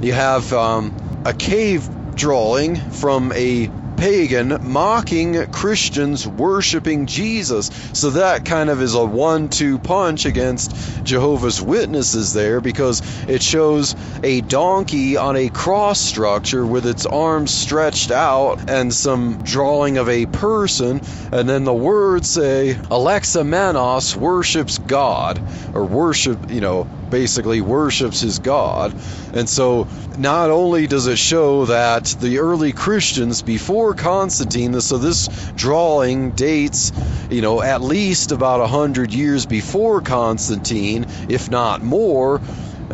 you 0.01 0.13
have 0.13 0.51
um, 0.53 0.93
a 1.25 1.33
cave 1.33 1.89
drawing 2.15 2.75
from 2.75 3.31
a 3.33 3.69
pagan 3.97 4.57
mocking 4.61 5.45
Christians 5.51 6.27
worshiping 6.27 7.05
Jesus. 7.05 7.69
So 7.93 8.11
that 8.11 8.45
kind 8.45 8.69
of 8.69 8.81
is 8.81 8.95
a 8.95 9.03
one 9.03 9.49
two 9.49 9.79
punch 9.79 10.25
against 10.25 11.03
Jehovah's 11.03 11.61
Witnesses 11.61 12.33
there 12.33 12.61
because 12.61 13.01
it 13.27 13.41
shows 13.41 13.95
a 14.23 14.41
donkey 14.41 15.17
on 15.17 15.35
a 15.35 15.49
cross 15.49 15.99
structure 15.99 16.65
with 16.65 16.85
its 16.85 17.05
arms 17.05 17.51
stretched 17.51 18.11
out 18.11 18.69
and 18.69 18.93
some 18.93 19.41
drawing 19.43 19.97
of 19.97 20.09
a 20.09 20.25
person. 20.25 21.01
And 21.31 21.47
then 21.47 21.63
the 21.63 21.73
words 21.73 22.29
say, 22.29 22.73
Alexamenos 22.73 24.15
worships 24.15 24.77
God, 24.77 25.41
or 25.73 25.85
worship, 25.85 26.51
you 26.51 26.61
know, 26.61 26.87
basically 27.09 27.62
worships 27.62 28.21
his 28.21 28.39
God. 28.39 28.93
And 29.33 29.47
so 29.47 29.88
not 30.17 30.50
only 30.50 30.88
does 30.88 31.07
it 31.07 31.17
show 31.17 31.65
that 31.65 32.05
the 32.19 32.39
early 32.39 32.71
Christians 32.71 33.41
before 33.41 33.93
Constantine, 33.93 34.79
so 34.81 34.97
this 34.97 35.27
drawing 35.55 36.31
dates, 36.31 36.91
you 37.29 37.41
know, 37.41 37.62
at 37.62 37.81
least 37.81 38.31
about 38.31 38.62
a 38.62 38.67
hundred 38.67 39.13
years 39.13 39.45
before 39.45 40.01
Constantine, 40.01 41.05
if 41.29 41.50
not 41.50 41.81
more. 41.81 42.41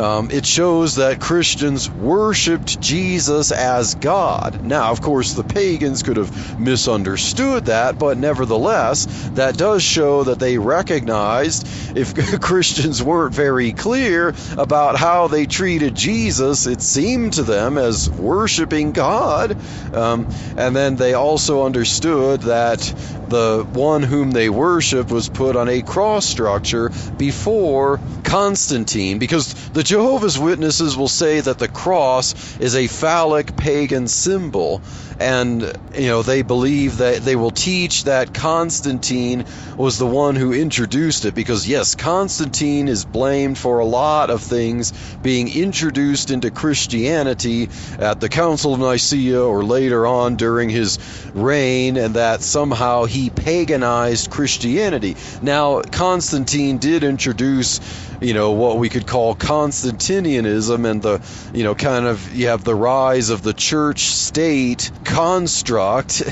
Um, 0.01 0.31
it 0.31 0.48
shows 0.48 0.96
that 0.96 1.20
Christians 1.20 1.88
worshiped 1.88 2.81
Jesus 2.81 3.51
as 3.51 3.93
God. 3.93 4.63
Now, 4.63 4.91
of 4.91 5.00
course, 5.00 5.34
the 5.34 5.43
pagans 5.43 6.01
could 6.01 6.17
have 6.17 6.60
misunderstood 6.60 7.65
that, 7.65 8.00
but 8.00 8.17
nevertheless, 8.17 9.05
that 9.36 9.58
does 9.58 9.84
show 9.84 10.24
that 10.24 10.39
they 10.39 10.58
recognized 10.58 11.67
if 11.96 12.15
Christians 12.41 13.03
weren't 13.03 13.36
very 13.36 13.74
clear 13.74 14.34
about 14.58 14.96
how 14.98 15.27
they 15.27 15.46
treated 15.46 15.93
Jesus, 15.93 16.65
it 16.65 16.81
seemed 16.81 17.34
to 17.34 17.43
them 17.43 17.77
as 17.77 18.10
worshiping 18.10 18.93
God. 18.93 19.55
Um, 19.93 20.27
and 20.58 20.75
then 20.75 20.96
they 20.96 21.13
also 21.13 21.63
understood 21.63 22.41
that 22.41 22.91
the 23.32 23.66
one 23.74 24.04
whom 24.04 24.32
they 24.32 24.50
worshiped 24.50 25.10
was 25.10 25.30
put 25.30 25.56
on 25.56 25.70
a 25.70 25.82
cross 25.82 26.26
structure 26.26 26.92
before 27.18 28.00
Constantine, 28.24 29.18
because 29.18 29.54
the 29.70 29.84
Jehovah's 29.84 30.38
Witnesses 30.38 30.96
will 30.96 31.08
say 31.08 31.40
that 31.40 31.58
the 31.58 31.68
cross 31.68 32.60
is 32.60 32.76
a 32.76 32.88
phallic 32.88 33.56
pagan 33.58 34.08
symbol, 34.08 34.82
and 35.20 35.62
you 35.96 36.08
know 36.08 36.22
they 36.22 36.42
believe 36.42 36.98
that 36.98 37.22
they 37.22 37.36
will 37.36 37.52
teach 37.52 38.04
that 38.04 38.34
Constantine 38.34 39.46
was 39.78 39.98
the 39.98 40.06
one 40.06 40.36
who 40.36 40.54
introduced 40.54 41.26
it, 41.26 41.34
because 41.34 41.68
yes, 41.68 41.96
Constantine 41.96 42.88
is 42.88 43.06
blamed 43.06 43.58
for 43.58 43.80
a 43.80 43.86
lot 43.86 44.30
of 44.30 44.42
things 44.42 44.94
being 45.22 45.48
introduced 45.54 46.32
into 46.32 46.52
Christianity 46.52 47.70
at 47.98 48.20
the 48.20 48.30
Council 48.30 48.74
of 48.74 48.80
Nicaea 48.80 49.42
or 49.42 49.64
later 49.64 50.06
on 50.06 50.36
during 50.36 50.70
his 50.70 51.00
reign, 51.34 51.98
and 51.98 52.16
that 52.16 52.42
somehow 52.42 53.06
he 53.06 53.21
paganized 53.30 54.30
Christianity. 54.30 55.16
Now, 55.42 55.82
Constantine 55.82 56.78
did 56.78 57.04
introduce, 57.04 57.80
you 58.20 58.34
know, 58.34 58.51
what 58.51 58.78
we 58.78 58.90
could 58.90 59.06
call 59.06 59.36
Constantinianism 59.36 60.90
and 60.90 61.01
the, 61.01 61.22
you 61.54 61.63
know, 61.63 61.75
kind 61.75 62.06
of, 62.06 62.34
you 62.36 62.48
have 62.48 62.63
the 62.63 62.75
rise 62.75 63.30
of 63.30 63.44
the 63.44 63.54
church 63.54 64.00
state 64.00 64.92
construct, 65.04 66.24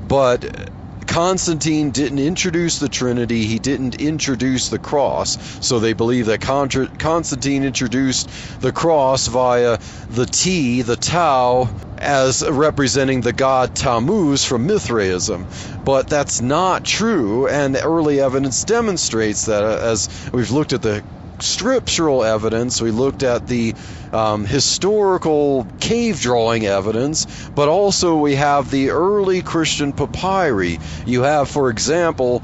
but 0.08 0.70
Constantine 1.14 1.92
didn't 1.92 2.18
introduce 2.18 2.80
the 2.80 2.88
Trinity, 2.88 3.46
he 3.46 3.60
didn't 3.60 3.94
introduce 4.00 4.68
the 4.68 4.80
cross. 4.80 5.38
So 5.64 5.78
they 5.78 5.92
believe 5.92 6.26
that 6.26 6.40
Contra- 6.40 6.88
Constantine 6.98 7.62
introduced 7.62 8.28
the 8.60 8.72
cross 8.72 9.28
via 9.28 9.78
the 10.10 10.26
T, 10.26 10.82
the 10.82 10.96
Tau, 10.96 11.68
as 11.98 12.42
representing 12.42 13.20
the 13.20 13.32
god 13.32 13.76
Tammuz 13.76 14.44
from 14.44 14.66
Mithraism. 14.66 15.46
But 15.84 16.08
that's 16.08 16.40
not 16.40 16.82
true, 16.82 17.46
and 17.46 17.76
early 17.76 18.20
evidence 18.20 18.64
demonstrates 18.64 19.44
that 19.44 19.62
uh, 19.62 19.78
as 19.82 20.08
we've 20.32 20.50
looked 20.50 20.72
at 20.72 20.82
the 20.82 21.04
scriptural 21.40 22.24
evidence, 22.24 22.80
we 22.80 22.90
looked 22.90 23.22
at 23.22 23.46
the 23.46 23.74
um, 24.12 24.44
historical 24.46 25.66
cave 25.80 26.20
drawing 26.20 26.66
evidence, 26.66 27.26
but 27.54 27.68
also 27.68 28.16
we 28.16 28.36
have 28.36 28.70
the 28.70 28.90
early 28.90 29.42
Christian 29.42 29.92
papyri. 29.92 30.78
You 31.06 31.22
have, 31.22 31.48
for 31.48 31.70
example, 31.70 32.42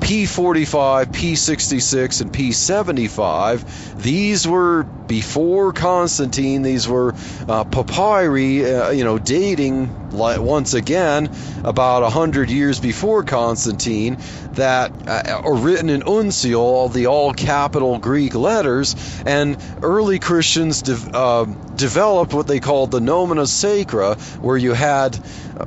P45, 0.00 1.06
P66, 1.06 2.20
and 2.20 2.32
P75. 2.32 4.02
These 4.02 4.46
were 4.46 4.82
before 4.82 5.72
Constantine. 5.72 6.62
These 6.62 6.86
were 6.86 7.14
uh, 7.48 7.64
papyri, 7.64 8.70
uh, 8.70 8.90
you 8.90 9.04
know, 9.04 9.18
dating 9.18 10.03
once 10.14 10.74
again 10.74 11.30
about 11.62 12.02
a 12.02 12.10
hundred 12.10 12.50
years 12.50 12.80
before 12.80 13.24
Constantine 13.24 14.18
that 14.52 14.92
uh, 15.08 15.40
are 15.44 15.54
written 15.54 15.90
in 15.90 16.02
uncial, 16.02 16.92
the 16.92 17.06
all 17.06 17.32
capital 17.32 17.98
Greek 17.98 18.34
letters, 18.34 18.94
and 19.26 19.56
early 19.82 20.18
Christians 20.18 20.82
de- 20.82 21.16
uh, 21.16 21.44
developed 21.44 22.32
what 22.32 22.46
they 22.46 22.60
called 22.60 22.90
the 22.90 23.00
nomina 23.00 23.46
sacra, 23.46 24.14
where 24.40 24.56
you 24.56 24.72
had 24.72 25.18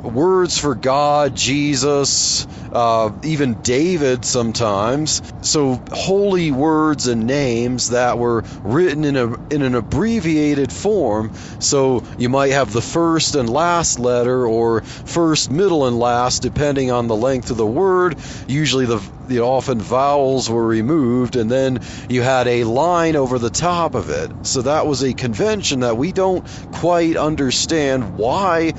words 0.03 0.57
for 0.57 0.75
God, 0.75 1.35
Jesus, 1.35 2.47
uh, 2.71 3.11
even 3.23 3.61
David 3.61 4.25
sometimes. 4.25 5.21
So 5.41 5.81
holy 5.91 6.51
words 6.51 7.07
and 7.07 7.25
names 7.25 7.89
that 7.89 8.17
were 8.17 8.43
written 8.63 9.05
in 9.05 9.15
a 9.15 9.33
in 9.49 9.61
an 9.61 9.75
abbreviated 9.75 10.71
form. 10.71 11.31
So 11.59 12.03
you 12.17 12.29
might 12.29 12.51
have 12.51 12.73
the 12.73 12.81
first 12.81 13.35
and 13.35 13.49
last 13.49 13.99
letter, 13.99 14.45
or 14.45 14.81
first, 14.81 15.51
middle, 15.51 15.87
and 15.87 15.99
last, 15.99 16.41
depending 16.41 16.91
on 16.91 17.07
the 17.07 17.15
length 17.15 17.51
of 17.51 17.57
the 17.57 17.65
word. 17.65 18.17
Usually, 18.47 18.85
the, 18.85 19.01
the 19.27 19.41
often 19.41 19.79
vowels 19.79 20.49
were 20.49 20.65
removed, 20.65 21.35
and 21.35 21.49
then 21.49 21.79
you 22.09 22.21
had 22.21 22.47
a 22.47 22.63
line 22.63 23.15
over 23.15 23.39
the 23.39 23.49
top 23.49 23.95
of 23.95 24.09
it. 24.09 24.31
So 24.45 24.63
that 24.63 24.87
was 24.87 25.03
a 25.03 25.13
convention 25.13 25.81
that 25.81 25.97
we 25.97 26.11
don't 26.11 26.45
quite 26.71 27.15
understand 27.17 28.17
why 28.17 28.73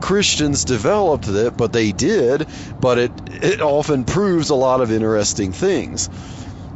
Christians 0.00 0.64
developed 0.64 1.28
it, 1.28 1.56
but 1.56 1.72
they 1.72 1.92
did. 1.92 2.46
But 2.80 2.98
it 2.98 3.12
it 3.42 3.60
often 3.60 4.04
proves 4.04 4.50
a 4.50 4.54
lot 4.54 4.80
of 4.80 4.90
interesting 4.90 5.52
things. 5.52 6.10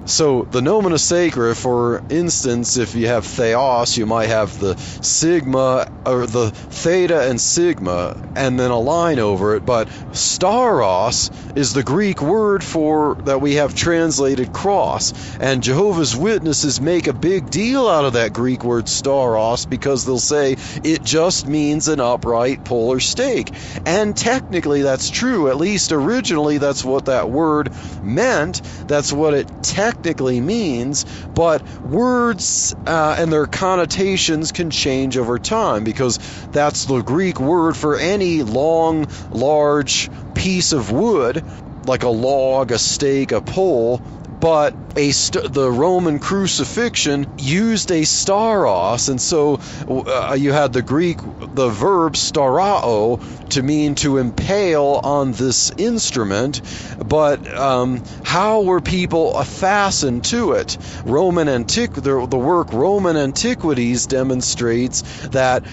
So 0.06 0.46
the 0.48 0.60
nomina 0.60 1.00
sacra, 1.00 1.56
for 1.56 2.00
instance, 2.10 2.76
if 2.76 2.94
you 2.94 3.08
have 3.08 3.26
theos, 3.26 3.96
you 3.96 4.06
might 4.06 4.28
have 4.28 4.60
the 4.60 4.76
sigma 4.76 5.90
or 6.06 6.28
the 6.28 6.50
theta 6.52 7.28
and 7.28 7.40
sigma, 7.40 8.16
and 8.36 8.58
then 8.58 8.70
a 8.70 8.78
line 8.78 9.18
over 9.18 9.56
it. 9.56 9.66
But 9.66 9.88
stauros 10.12 11.32
is 11.56 11.72
the 11.72 11.82
Greek 11.82 12.22
word 12.22 12.62
for 12.62 13.16
that 13.24 13.40
we 13.40 13.54
have 13.54 13.74
translated 13.74 14.52
cross, 14.52 15.12
and 15.40 15.60
Jehovah's 15.60 16.14
Witnesses 16.14 16.80
make 16.80 17.08
a 17.08 17.12
big 17.12 17.50
deal 17.50 17.88
out 17.88 18.04
of 18.04 18.12
that 18.12 18.32
Greek 18.32 18.62
word 18.62 18.84
stauros 18.84 19.68
because 19.68 20.04
they'll 20.04 20.20
say 20.20 20.56
it 20.84 21.02
just 21.02 21.48
means 21.48 21.88
an 21.88 21.98
upright 21.98 22.62
polar 22.62 23.00
stake, 23.00 23.52
and 23.84 24.16
technically 24.16 24.82
that's 24.82 25.10
true. 25.10 25.48
At 25.48 25.56
least 25.56 25.90
originally, 25.90 26.58
that's 26.58 26.84
what 26.84 27.06
that 27.06 27.28
word 27.28 27.72
meant. 28.04 28.62
That's 28.86 29.12
what 29.12 29.34
it 29.34 29.48
technically 29.64 29.95
technically 30.02 30.40
means, 30.40 31.04
but 31.34 31.62
words 31.80 32.74
uh, 32.86 33.16
and 33.18 33.32
their 33.32 33.46
connotations 33.46 34.52
can 34.52 34.70
change 34.70 35.16
over 35.16 35.38
time 35.38 35.84
because 35.84 36.18
that's 36.52 36.84
the 36.84 37.02
Greek 37.02 37.40
word 37.40 37.76
for 37.76 37.96
any 37.96 38.42
long, 38.42 39.06
large 39.30 40.10
piece 40.34 40.72
of 40.72 40.92
wood, 40.92 41.44
like 41.86 42.02
a 42.02 42.08
log, 42.08 42.72
a 42.72 42.78
stake, 42.78 43.32
a 43.32 43.40
pole 43.40 44.02
but 44.40 44.74
a 44.96 45.10
st- 45.10 45.52
the 45.52 45.70
Roman 45.70 46.18
crucifixion 46.18 47.26
used 47.38 47.90
a 47.90 48.02
stauros, 48.02 49.08
and 49.08 49.20
so 49.20 49.60
uh, 49.88 50.34
you 50.38 50.52
had 50.52 50.72
the 50.72 50.82
Greek 50.82 51.18
the 51.54 51.68
verb 51.68 52.14
starao 52.14 53.20
to 53.50 53.62
mean 53.62 53.94
to 53.96 54.18
impale 54.18 55.00
on 55.02 55.32
this 55.32 55.70
instrument. 55.76 56.62
But 56.98 57.46
um, 57.56 58.02
how 58.22 58.62
were 58.62 58.80
people 58.80 59.32
fastened 59.44 60.24
to 60.24 60.52
it? 60.52 60.78
Roman 61.04 61.48
antiqu- 61.48 62.02
the, 62.02 62.26
the 62.26 62.38
work 62.38 62.72
Roman 62.72 63.16
Antiquities 63.16 64.06
demonstrates 64.06 65.02
that 65.28 65.64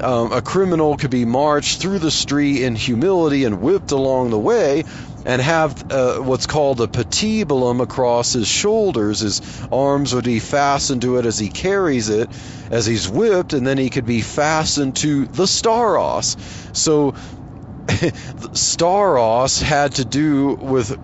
um, 0.00 0.32
a 0.32 0.40
criminal 0.40 0.96
could 0.96 1.10
be 1.10 1.24
marched 1.24 1.80
through 1.80 1.98
the 1.98 2.10
street 2.10 2.62
in 2.62 2.74
humility 2.74 3.44
and 3.44 3.60
whipped 3.60 3.92
along 3.92 4.30
the 4.30 4.38
way 4.38 4.84
and 5.30 5.40
have 5.40 5.84
uh, 5.92 6.16
what's 6.16 6.46
called 6.46 6.80
a 6.80 6.88
patibulum 6.88 7.80
across 7.80 8.32
his 8.32 8.48
shoulders. 8.48 9.20
His 9.20 9.40
arms 9.70 10.12
would 10.12 10.24
be 10.24 10.40
fastened 10.40 11.02
to 11.02 11.18
it 11.18 11.26
as 11.26 11.38
he 11.38 11.48
carries 11.48 12.08
it, 12.08 12.32
as 12.68 12.84
he's 12.84 13.08
whipped, 13.08 13.52
and 13.52 13.64
then 13.64 13.78
he 13.78 13.90
could 13.90 14.06
be 14.06 14.22
fastened 14.22 14.96
to 14.96 15.26
the 15.26 15.44
stauros. 15.44 16.36
So, 16.76 17.12
stauros 17.86 19.62
had 19.62 19.94
to 19.94 20.04
do 20.04 20.56
with 20.60 20.98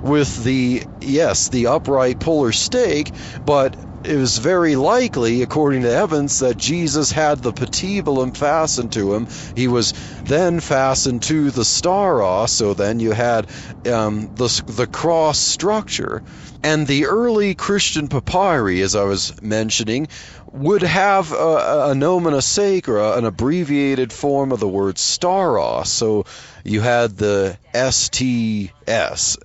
with 0.00 0.44
the 0.44 0.84
yes 1.00 1.48
the 1.48 1.66
upright 1.66 2.20
polar 2.20 2.52
stake, 2.52 3.10
but 3.44 3.76
it 4.04 4.16
was 4.16 4.38
very 4.38 4.76
likely, 4.76 5.42
according 5.42 5.82
to 5.82 5.90
Evans, 5.90 6.40
that 6.40 6.56
Jesus 6.56 7.10
had 7.10 7.38
the 7.38 7.52
patibulum 7.52 8.36
fastened 8.36 8.92
to 8.92 9.14
him. 9.14 9.26
He 9.54 9.68
was 9.68 9.94
then 10.24 10.60
fastened 10.60 11.22
to 11.22 11.50
the 11.50 11.62
stauros, 11.62 12.50
so 12.50 12.74
then 12.74 13.00
you 13.00 13.12
had 13.12 13.46
um, 13.90 14.28
the, 14.34 14.62
the 14.66 14.86
cross 14.86 15.38
structure. 15.38 16.22
And 16.64 16.86
the 16.86 17.06
early 17.08 17.54
Christian 17.54 18.08
papyri, 18.08 18.80
as 18.80 18.96
I 18.96 19.04
was 19.04 19.42
mentioning, 19.42 20.08
would 20.50 20.80
have 20.82 21.30
a, 21.30 21.90
a 21.90 21.94
nomina 21.94 22.42
sacra, 22.42 23.18
an 23.18 23.26
abbreviated 23.26 24.14
form 24.14 24.50
of 24.50 24.60
the 24.60 24.68
word 24.68 24.94
stauros. 24.94 25.88
So 25.88 26.24
you 26.64 26.80
had 26.80 27.18
the 27.18 27.58
STS, 27.74 29.36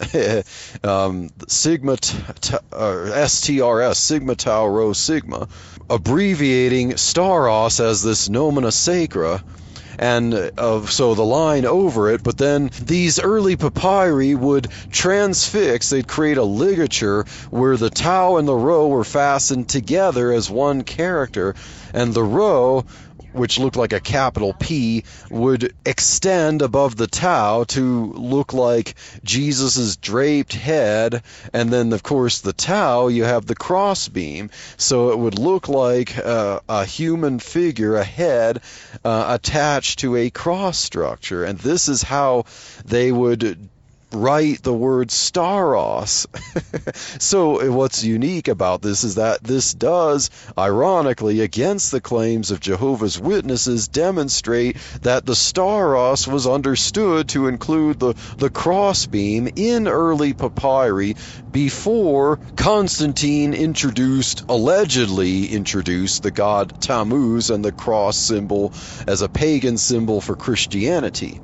um, 0.85 1.29
Sigma, 1.49 1.97
t- 1.97 2.17
t- 2.39 2.57
STRS, 2.71 3.95
Sigma 3.97 4.35
Tau 4.35 4.67
Rho 4.67 4.93
Sigma, 4.93 5.49
abbreviating 5.89 6.91
stauros 6.91 7.81
as 7.81 8.01
this 8.01 8.29
nomina 8.29 8.71
sacra 8.71 9.43
and 10.00 10.34
of 10.58 10.91
so 10.91 11.13
the 11.13 11.25
line 11.25 11.65
over 11.65 12.10
it. 12.10 12.24
But 12.24 12.38
then 12.38 12.72
these 12.82 13.20
early 13.20 13.58
papyri 13.58 14.34
would 14.34 14.70
transfix, 14.91 15.89
they'd 15.89 16.08
create 16.08 16.38
a 16.38 16.43
ligature 16.43 17.26
where 17.52 17.78
the 17.78 17.89
tau 17.89 18.38
and 18.38 18.47
the 18.47 18.56
rho 18.56 18.88
were 18.88 19.04
fastened 19.04 19.67
together 19.67 20.32
as 20.32 20.50
one 20.50 20.84
character, 20.84 21.54
and 21.93 22.13
the 22.13 22.23
rho 22.23 22.86
which 23.34 23.60
looked 23.60 23.76
like 23.76 23.94
a 23.94 24.00
capital 24.00 24.54
P, 24.54 25.04
would 25.30 25.74
extend 25.86 26.62
above 26.62 26.96
the 26.96 27.08
tau 27.08 27.63
to 27.65 28.13
look 28.13 28.54
like 28.54 28.96
Jesus' 29.24 29.98
draped 29.98 30.54
head. 30.54 31.24
And 31.54 31.72
then, 31.72 31.94
of 31.94 32.04
course, 32.04 32.42
the 32.42 32.54
tau, 32.54 33.08
you 33.08 33.24
have 33.24 33.46
the 33.46 33.56
crossbeam. 33.56 34.50
So 34.78 35.12
it 35.12 35.20
would 35.20 35.38
look 35.38 35.68
like 35.68 36.18
uh, 36.18 36.60
a 36.68 36.86
human 36.86 37.39
figure, 37.39 37.96
a 37.96 38.04
head, 38.04 38.62
uh, 39.04 39.26
attached 39.30 40.00
to 40.00 40.15
a 40.15 40.30
cross 40.30 40.78
structure. 40.78 41.44
And 41.44 41.60
this 41.60 41.88
is 41.88 42.04
how 42.04 42.46
they 42.86 43.12
would 43.12 43.70
write 44.12 44.63
the 44.63 44.74
word 44.74 45.10
stauros. 45.10 46.26
so 47.22 47.58
eh, 47.58 47.67
what's 47.67 48.04
unique 48.04 48.48
about 48.48 48.82
this 48.82 49.04
is 49.04 49.15
that 49.15 49.43
this 49.43 49.74
does, 49.74 50.30
ironically, 50.58 51.41
against 51.41 51.91
the 51.91 52.02
claims 52.02 52.52
of 52.52 52.60
Jehovah's 52.60 53.19
Witnesses, 53.19 53.88
demonstrate 53.88 54.78
that 55.02 55.26
the 55.26 55.34
stauros 55.34 56.28
was 56.28 56.48
understood 56.48 57.30
to 57.30 57.48
include 57.48 58.00
the, 58.00 58.15
the 58.38 58.50
crossbeam 58.50 59.50
in 59.56 59.88
early 59.88 60.34
papyri 60.34 61.15
before 61.52 62.39
Constantine 62.56 63.54
introduced, 63.54 64.43
allegedly 64.50 65.48
introduced, 65.48 66.24
the 66.24 66.32
god 66.32 66.74
Tammuz 66.80 67.50
and 67.50 67.63
the 67.63 67.72
cross 67.72 68.17
symbol 68.17 68.74
as 69.08 69.22
a 69.22 69.30
pagan 69.30 69.78
symbol 69.78 70.22
for 70.22 70.36
Christianity. 70.36 71.39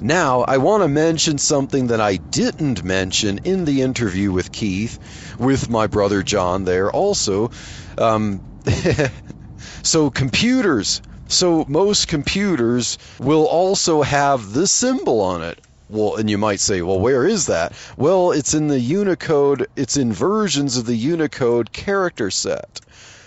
Now, 0.00 0.42
I 0.42 0.58
want 0.58 0.82
to 0.82 0.88
mention 0.88 1.38
something 1.38 1.88
that 1.88 2.00
I 2.00 2.16
didn't 2.16 2.84
mention 2.84 3.40
in 3.44 3.64
the 3.64 3.82
interview 3.82 4.32
with 4.32 4.52
Keith, 4.52 4.98
with 5.38 5.68
my 5.68 5.86
brother 5.86 6.22
John 6.22 6.64
there 6.64 6.90
also. 6.90 7.50
Um, 7.98 8.42
so, 9.82 10.10
computers. 10.10 11.00
So, 11.28 11.64
most 11.68 12.08
computers 12.08 12.98
will 13.18 13.46
also 13.46 14.02
have 14.02 14.52
this 14.52 14.70
symbol 14.70 15.20
on 15.20 15.42
it. 15.42 15.60
Well, 15.88 16.16
and 16.16 16.28
you 16.30 16.38
might 16.38 16.60
say, 16.60 16.82
well, 16.82 16.98
where 16.98 17.26
is 17.26 17.46
that? 17.46 17.72
Well, 17.96 18.32
it's 18.32 18.54
in 18.54 18.68
the 18.68 18.80
Unicode, 18.80 19.68
it's 19.76 19.96
in 19.96 20.12
versions 20.12 20.76
of 20.76 20.86
the 20.86 20.96
Unicode 20.96 21.72
character 21.72 22.30
set. 22.30 22.80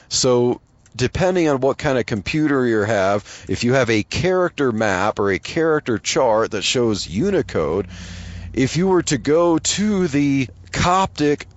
So 0.10 0.60
depending 0.98 1.48
on 1.48 1.62
what 1.62 1.78
kind 1.78 1.98
of 1.98 2.06
computer 2.06 2.66
you 2.66 2.82
have, 2.82 3.46
if 3.48 3.64
you 3.64 3.74
have 3.74 3.90
a 3.90 4.04
character 4.04 4.72
map 4.72 5.20
or 5.20 5.32
a 5.32 5.40
character 5.40 5.98
chart 5.98 6.52
that 6.52 6.64
shows 6.64 7.08
Unicode, 7.08 7.88
if 8.54 8.76
you 8.76 8.88
were 8.88 9.04
to 9.04 9.18
go 9.18 9.58
to 9.60 10.08
the 10.08 10.48
Coptic 10.72 11.48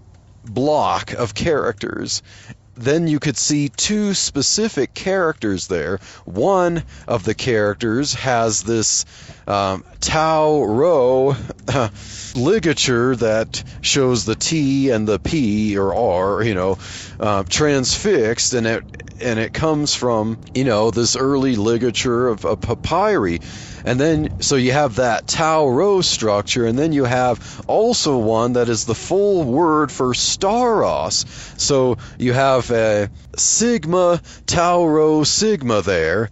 block 0.45 1.13
of 1.13 1.35
characters 1.35 2.23
then 2.81 3.07
you 3.07 3.19
could 3.19 3.37
see 3.37 3.69
two 3.69 4.15
specific 4.15 4.95
characters 4.95 5.67
there. 5.67 6.01
One 6.25 6.83
of 7.07 7.25
the 7.25 7.35
characters 7.35 8.15
has 8.15 8.63
this 8.63 9.05
um, 9.51 9.85
tau 10.01 10.63
rho 10.63 11.35
ligature 12.37 13.17
that 13.17 13.65
shows 13.81 14.25
the 14.25 14.37
T 14.37 14.91
and 14.91 15.09
the 15.09 15.19
P 15.19 15.77
or 15.77 15.93
R, 15.93 16.43
you 16.43 16.55
know, 16.55 16.79
uh, 17.19 17.43
transfixed, 17.49 18.55
and 18.55 18.67
it 18.67 18.85
and 19.21 19.39
it 19.39 19.53
comes 19.53 19.95
from 19.95 20.39
you 20.55 20.65
know 20.65 20.91
this 20.93 21.17
early 21.17 21.57
ligature 21.57 22.29
of, 22.29 22.45
of 22.45 22.61
papyri. 22.61 23.41
And 23.85 23.99
then, 23.99 24.29
so 24.41 24.57
you 24.57 24.73
have 24.73 24.97
that 24.97 25.27
tau 25.27 25.67
rho 25.67 26.01
structure, 26.03 26.67
and 26.67 26.79
then 26.79 26.93
you 26.93 27.05
have 27.05 27.65
also 27.67 28.19
one 28.19 28.53
that 28.53 28.69
is 28.69 28.85
the 28.85 28.95
full 28.95 29.43
word 29.43 29.91
for 29.91 30.13
stauros. 30.13 31.25
So 31.59 31.97
you 32.19 32.35
have 32.35 32.71
a 32.71 33.11
sigma 33.37 34.21
tau 34.47 34.85
rho 34.85 35.25
sigma 35.25 35.81
there, 35.83 36.31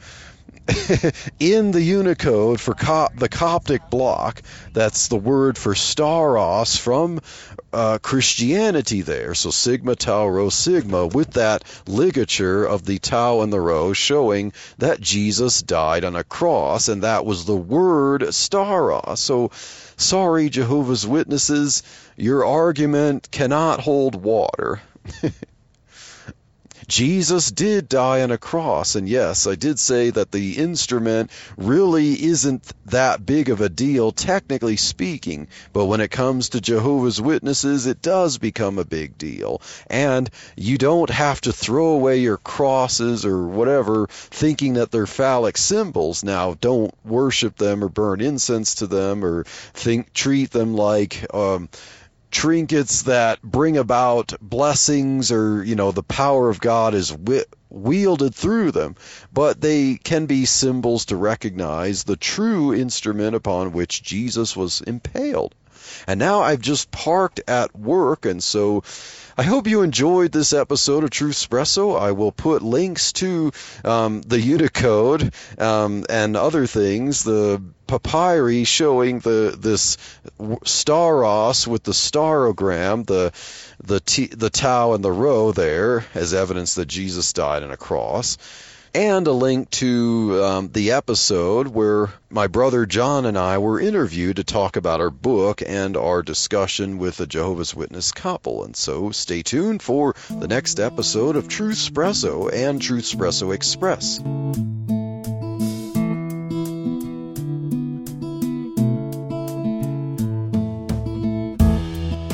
in 1.41 1.71
the 1.71 1.81
Unicode 1.81 2.61
for 2.61 2.75
Co- 2.75 3.09
the 3.15 3.29
Coptic 3.29 3.89
block, 3.89 4.43
that's 4.75 5.09
the 5.09 5.17
word 5.17 5.57
for 5.57 5.73
stauros 5.73 6.79
from 6.79 7.21
uh, 7.73 7.99
Christianity 8.03 9.01
there. 9.01 9.35
So 9.35 9.51
sigma, 9.51 9.97
tau, 9.97 10.27
rho, 10.27 10.51
sigma, 10.51 11.07
with 11.07 11.33
that 11.33 11.65
ligature 11.87 12.65
of 12.65 12.85
the 12.85 12.99
tau 12.99 13.41
and 13.41 13.53
the 13.53 13.61
rho 13.61 13.95
showing 13.95 14.53
that 14.77 15.01
Jesus 15.01 15.63
died 15.63 16.05
on 16.05 16.17
a 16.17 16.25
cross, 16.25 16.89
and 16.89 17.03
that 17.03 17.25
was 17.25 17.47
the 17.47 17.57
word 17.57 18.23
stauros. 18.23 19.19
So 19.19 19.51
sorry, 19.97 20.51
Jehovah's 20.51 21.07
Witnesses, 21.07 21.83
your 22.17 22.45
argument 22.45 23.31
cannot 23.31 23.81
hold 23.81 24.23
water. 24.23 24.83
Jesus 26.89 27.51
did 27.51 27.87
die 27.87 28.23
on 28.23 28.31
a 28.31 28.39
cross, 28.39 28.95
and 28.95 29.07
yes, 29.07 29.47
I 29.47 29.57
did 29.57 29.79
say 29.79 30.09
that 30.09 30.33
the 30.33 30.57
instrument 30.57 31.31
really 31.59 32.13
isn't 32.25 32.73
that 32.87 33.27
big 33.27 33.51
of 33.51 33.61
a 33.61 33.69
deal, 33.69 34.11
technically 34.11 34.77
speaking, 34.77 35.49
but 35.75 35.85
when 35.85 36.01
it 36.01 36.11
comes 36.11 36.49
to 36.49 36.63
Jehovah's 36.63 37.21
Witnesses, 37.21 37.87
it 37.87 38.01
does 38.01 38.39
become 38.39 38.79
a 38.79 38.87
big 38.87 39.19
deal. 39.19 39.61
And 39.91 40.31
you 40.57 40.79
don't 40.79 41.11
have 41.11 41.43
to 41.43 41.53
throw 41.53 41.89
away 41.89 42.21
your 42.21 42.39
crosses 42.39 43.27
or 43.27 43.47
whatever 43.47 44.07
thinking 44.09 44.75
that 44.75 44.91
they're 44.91 45.07
phallic 45.07 45.59
symbols. 45.59 46.25
Now, 46.25 46.55
don't 46.59 46.95
worship 47.05 47.57
them 47.57 47.85
or 47.85 47.91
burn 47.91 48.23
incense 48.23 48.77
to 48.77 48.87
them 48.87 49.27
or 49.27 49.45
think 49.45 50.15
treat 50.15 50.53
them 50.53 50.75
like 50.75 51.27
um, 51.35 51.69
trinkets 52.31 53.03
that 53.03 53.41
bring 53.43 53.77
about 53.77 54.35
blessings 54.41 55.33
or 55.33 55.63
you 55.65 55.75
know 55.75 55.93
the 55.93 56.03
power 56.03 56.49
of 56.49 56.61
God 56.61 56.95
is 56.95 57.11
wi- 57.11 57.45
wielded 57.71 58.35
through 58.35 58.73
them 58.73 58.97
but 59.33 59.61
they 59.61 59.97
can 59.97 60.27
be 60.27 60.45
symbols 60.45 61.07
to 61.07 61.17
recognize 61.17 62.05
the 62.05 62.17
true 62.17 62.75
instrument 62.75 63.37
upon 63.37 63.73
which 63.73 64.03
Jesus 64.03 64.57
was 64.57 64.81
impaled. 64.81 65.55
And 66.07 66.19
now 66.19 66.41
I've 66.41 66.61
just 66.61 66.91
parked 66.91 67.41
at 67.47 67.79
work 67.79 68.27
and 68.27 68.43
so 68.43 68.83
I 69.39 69.45
hope 69.45 69.69
you 69.69 69.83
enjoyed 69.83 70.33
this 70.33 70.53
episode 70.53 71.05
of 71.05 71.11
Truth 71.11 71.37
Espresso. 71.37 71.97
I 71.97 72.11
will 72.11 72.33
put 72.33 72.61
links 72.61 73.13
to 73.13 73.53
um, 73.85 74.21
the 74.23 74.41
Unicode 74.41 75.33
um, 75.59 76.05
and 76.11 76.37
other 76.37 76.67
things, 76.67 77.23
the 77.23 77.63
papyri 77.87 78.65
showing 78.65 79.21
the 79.21 79.57
this 79.57 79.97
stauros 80.41 81.69
with 81.69 81.85
the 81.85 81.93
staurogram, 81.93 83.07
the 83.07 83.33
the 83.81 84.01
t, 84.01 84.27
the 84.27 84.51
tau 84.51 84.95
and 84.95 85.05
the 85.05 85.13
rho 85.13 85.53
there 85.53 86.05
as 86.15 86.35
evidence 86.35 86.75
that 86.75 86.87
Jesus 86.87 87.33
died 87.33 87.63
on 87.63 87.71
a 87.71 87.77
cross 87.77 88.39
and 88.95 89.27
a 89.27 89.33
link 89.33 89.71
to 89.71 90.43
um, 90.43 90.71
the 90.73 90.93
episode 90.93 91.69
where 91.69 92.11
my 92.31 92.47
brother 92.47 92.87
John 92.87 93.27
and 93.27 93.39
I 93.39 93.59
were 93.59 93.81
interviewed 93.81 94.37
to 94.37 94.45
talk 94.45 94.77
about 94.77 95.01
our 95.01 95.11
book 95.11 95.63
and 95.67 95.97
our 95.97 96.23
discussion 96.23 96.99
with 96.99 97.21
a 97.21 97.27
Jehovah's 97.27 97.75
Witness 97.75 98.13
couple. 98.13 98.65
And 98.65 98.77
so 98.77 99.11
stay 99.11 99.43
tuned 99.43 99.83
for 99.83 100.15
the 100.31 100.49
next 100.49 100.81
episode 100.81 101.37
of 101.37 101.49
Truth 101.49 101.79
Espresso 101.79 102.53
and 102.53 102.81
Truth 102.81 103.05
Espresso 103.05 103.55
Express. 103.55 104.21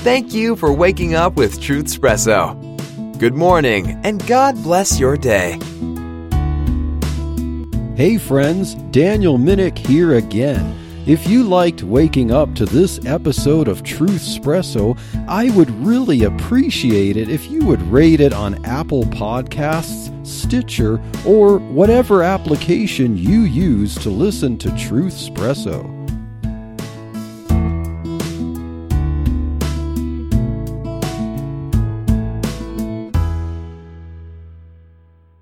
Thank 0.04 0.34
you 0.34 0.54
for 0.56 0.70
waking 0.70 1.14
up 1.14 1.36
with 1.36 1.60
Truth 1.62 1.86
Espresso. 1.86 3.18
Good 3.18 3.34
morning, 3.34 4.00
and 4.04 4.24
God 4.26 4.62
bless 4.62 5.00
your 5.00 5.16
day. 5.16 5.58
Hey 7.96 8.18
friends, 8.18 8.74
Daniel 8.90 9.38
Minnick 9.38 9.78
here 9.78 10.14
again. 10.14 10.76
If 11.06 11.28
you 11.28 11.44
liked 11.44 11.84
waking 11.84 12.32
up 12.32 12.52
to 12.56 12.66
this 12.66 12.98
episode 13.06 13.68
of 13.68 13.84
Truth 13.84 14.22
Espresso, 14.22 14.98
I 15.28 15.50
would 15.50 15.70
really 15.86 16.24
appreciate 16.24 17.16
it 17.16 17.28
if 17.28 17.48
you 17.48 17.64
would 17.66 17.80
rate 17.82 18.18
it 18.18 18.32
on 18.32 18.64
Apple 18.64 19.04
Podcasts, 19.04 20.10
Stitcher, 20.26 21.00
or 21.24 21.58
whatever 21.58 22.24
application 22.24 23.16
you 23.16 23.42
use 23.42 23.94
to 23.98 24.10
listen 24.10 24.58
to 24.58 24.76
Truth 24.76 25.14
Espresso. 25.14 25.93